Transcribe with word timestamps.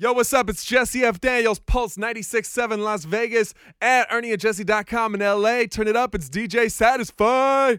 Yo, 0.00 0.12
what's 0.12 0.32
up? 0.32 0.48
It's 0.48 0.64
Jesse 0.64 1.02
F. 1.02 1.20
Daniels, 1.20 1.58
Pulse 1.58 1.96
96.7 1.96 2.78
Las 2.78 3.04
Vegas 3.04 3.52
at 3.80 4.08
ErnieandJesse.com 4.10 5.16
in 5.16 5.20
LA. 5.20 5.64
Turn 5.64 5.88
it 5.88 5.96
up. 5.96 6.14
It's 6.14 6.30
DJ 6.30 6.70
Satisfy. 6.70 7.78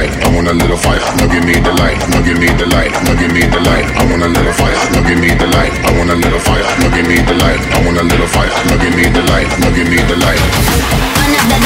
light. 0.00 0.24
I 0.24 0.28
want 0.34 0.48
a 0.48 0.54
little 0.54 0.76
fire. 0.76 1.00
Now 1.20 1.28
give 1.28 1.44
me 1.44 1.56
the 1.60 1.72
light. 1.76 1.98
Now 2.08 2.22
give 2.24 2.38
me 2.38 2.48
the 2.56 2.66
light. 2.72 2.92
Now 3.04 3.14
give 3.20 3.32
me 3.32 3.44
the 3.44 3.60
light. 3.60 3.86
I 4.00 4.02
want 4.08 4.22
a 4.22 4.28
little 4.28 4.52
fire. 4.52 4.78
Now 4.92 5.02
give 5.04 5.20
me 5.20 5.30
the 5.36 5.48
light. 5.56 5.72
I 5.84 5.90
want 5.98 6.10
a 6.10 6.16
little 6.16 6.40
fire. 6.40 6.64
Now 6.80 6.90
give 6.94 7.06
me 7.06 7.18
the 7.20 7.36
light. 7.44 7.60
I 7.76 7.78
want 7.84 7.98
a 8.00 8.04
little 8.04 8.30
fire. 8.34 8.52
Now 8.68 8.78
give 8.80 8.94
me 8.96 9.04
the 9.16 9.22
light. 9.32 9.48
Now 9.60 9.70
give 9.76 9.88
me 9.88 10.00
the 10.10 10.16
light. 10.24 11.59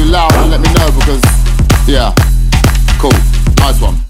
too 0.00 0.10
loud, 0.10 0.32
let 0.50 0.60
me 0.60 0.68
know 0.74 0.90
because, 0.98 1.22
yeah, 1.86 2.14
cool, 2.98 3.12
nice 3.58 3.80
one. 3.80 4.09